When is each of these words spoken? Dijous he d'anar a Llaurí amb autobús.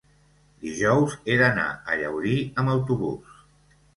Dijous 0.67 1.17
he 1.31 1.35
d'anar 1.41 1.67
a 1.95 1.99
Llaurí 2.01 2.35
amb 2.63 2.75
autobús. 2.79 3.39